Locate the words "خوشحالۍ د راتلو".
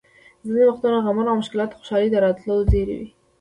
1.79-2.55